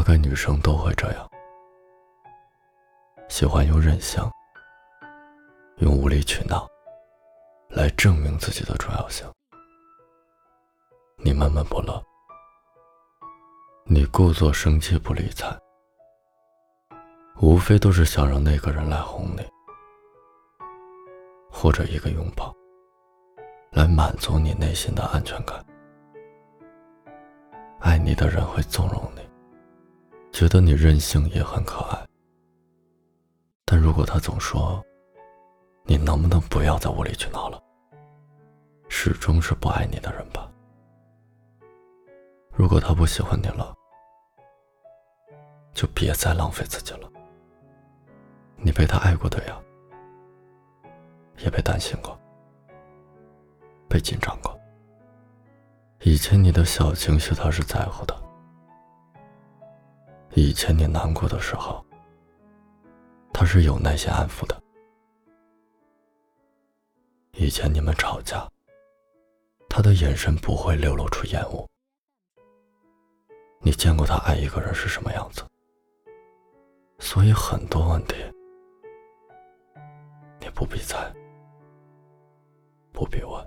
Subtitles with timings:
[0.00, 1.30] 大概女生都会这样，
[3.28, 4.18] 喜欢用任性、
[5.80, 6.66] 用无理取闹
[7.68, 9.30] 来证明自己的重要性。
[11.18, 12.02] 你闷闷不乐，
[13.84, 15.54] 你故作生气不理睬，
[17.42, 19.46] 无非都是想让那个人来哄你，
[21.52, 22.56] 或者一个拥抱，
[23.70, 25.62] 来满足你内心的安全感。
[27.80, 29.29] 爱你的人会纵容你，
[30.40, 31.98] 觉得你任性也很可爱。
[33.66, 34.82] 但如果他总说
[35.84, 37.62] ：“你能不能不要再无理取闹了？”
[38.88, 40.50] 始终是不爱你的人吧。
[42.54, 43.74] 如果他不喜欢你了，
[45.74, 47.12] 就别再浪费自己了。
[48.56, 49.60] 你被他爱过的呀，
[51.44, 52.18] 也被担心过，
[53.90, 54.58] 被紧张过。
[56.00, 58.19] 以前你的小情绪他是在乎的，
[60.34, 61.84] 以前你难过的时候，
[63.32, 64.60] 他是有耐心安抚的。
[67.32, 68.48] 以前你们吵架，
[69.68, 71.68] 他的眼神不会流露出厌恶。
[73.60, 75.42] 你见过他爱一个人是什么样子？
[76.98, 78.14] 所以很多问题，
[80.38, 81.12] 你不必猜，
[82.92, 83.44] 不必问，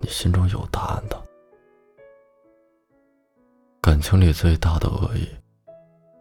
[0.00, 1.22] 你心中有答案的。
[4.04, 5.26] 情里最大的恶意，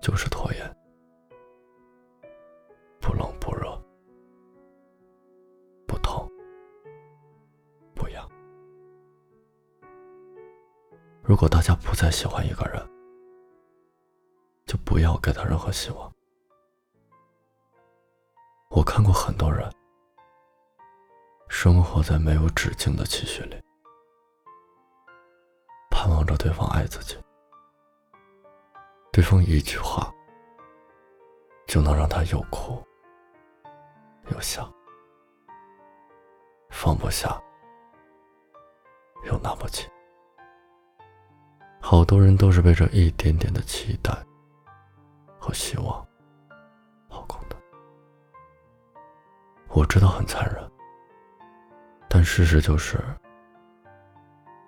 [0.02, 0.78] 就是拖延，
[3.02, 3.78] 不冷不热。
[5.86, 6.26] 不痛
[7.94, 8.26] 不痒
[11.22, 12.82] 如果大家不再喜欢一个人，
[14.66, 16.10] 就不要给他任何希望。
[18.70, 19.70] 我看过很多人，
[21.50, 23.62] 生活在没有止境的期许里，
[25.92, 27.18] 盼望着对方爱自己，
[29.14, 30.12] 对方一句话
[31.68, 32.84] 就能让他又哭
[34.32, 34.68] 又笑，
[36.72, 37.40] 放不下
[39.26, 39.88] 又拿不起。
[41.80, 44.12] 好多人都是被这一点点的期待
[45.38, 46.04] 和希望
[47.08, 47.56] 掏空的。
[49.68, 50.72] 我知道很残忍，
[52.10, 53.00] 但事实就是，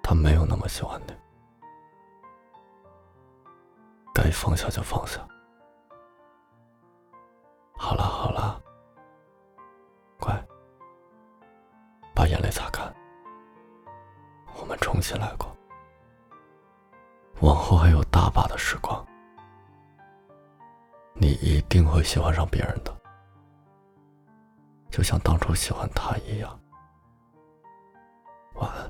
[0.03, 1.15] 他没有那么喜欢你。
[4.15, 5.19] 该放下就放下。
[7.77, 8.61] 好了好了，
[10.17, 10.33] 乖，
[12.15, 12.95] 把眼泪擦干，
[14.57, 15.53] 我们重新来过。
[17.41, 19.05] 往后还有大把的时光，
[21.13, 22.95] 你一定会喜欢上别人的，
[24.89, 26.57] 就像当初喜欢他一样。
[28.53, 28.89] 晚安